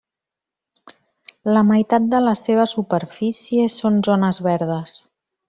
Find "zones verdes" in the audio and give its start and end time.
4.09-4.99